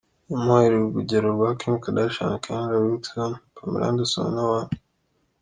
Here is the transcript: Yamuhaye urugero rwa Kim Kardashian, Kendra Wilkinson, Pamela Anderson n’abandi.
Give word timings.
Yamuhaye 0.29 0.67
urugero 0.89 1.27
rwa 1.35 1.49
Kim 1.59 1.73
Kardashian, 1.83 2.33
Kendra 2.43 2.83
Wilkinson, 2.83 3.31
Pamela 3.55 3.85
Anderson 3.89 4.27
n’abandi. 4.35 4.75